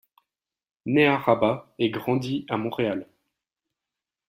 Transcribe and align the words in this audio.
Née 0.87 1.05
à 1.05 1.19
Rabat 1.19 1.75
et 1.77 1.91
grandie 1.91 2.47
à 2.49 2.57
Montréal. 2.57 3.07